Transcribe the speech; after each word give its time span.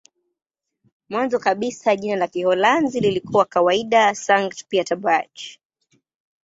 Mwanzoni 1.09 1.43
kabisa 1.43 1.95
jina 1.95 2.15
la 2.15 2.27
Kiholanzi 2.27 2.99
lilikuwa 2.99 3.45
kawaida 3.45 4.15
"Sankt-Pieterburch". 4.15 5.57